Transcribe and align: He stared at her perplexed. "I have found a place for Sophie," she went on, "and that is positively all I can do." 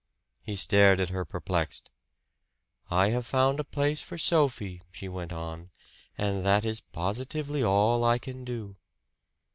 He 0.41 0.55
stared 0.55 0.99
at 0.99 1.09
her 1.11 1.23
perplexed. 1.25 1.91
"I 2.89 3.09
have 3.09 3.23
found 3.23 3.59
a 3.59 3.63
place 3.63 4.01
for 4.01 4.17
Sophie," 4.17 4.81
she 4.91 5.07
went 5.07 5.31
on, 5.31 5.69
"and 6.17 6.43
that 6.43 6.65
is 6.65 6.81
positively 6.81 7.61
all 7.63 8.03
I 8.03 8.17
can 8.17 8.43
do." 8.43 8.77